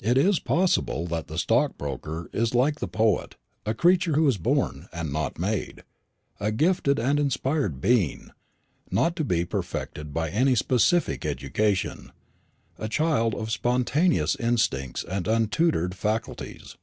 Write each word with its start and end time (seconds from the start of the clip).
It 0.00 0.18
is 0.18 0.40
possible 0.40 1.06
that 1.06 1.28
the 1.28 1.38
stockbroker 1.38 2.28
is 2.32 2.52
like 2.52 2.80
the 2.80 2.88
poet, 2.88 3.36
a 3.64 3.74
creature 3.74 4.14
who 4.14 4.26
is 4.26 4.36
born, 4.36 4.88
and 4.92 5.12
not 5.12 5.38
made; 5.38 5.84
a 6.40 6.50
gifted 6.50 6.98
and 6.98 7.20
inspired 7.20 7.80
being, 7.80 8.32
not 8.90 9.14
to 9.14 9.24
be 9.24 9.44
perfected 9.44 10.12
by 10.12 10.30
any 10.30 10.56
specific 10.56 11.24
education; 11.24 12.10
a 12.76 12.88
child 12.88 13.36
of 13.36 13.52
spontaneous 13.52 14.34
instincts 14.34 15.04
and 15.04 15.28
untutored 15.28 15.94
faculties. 15.94 16.76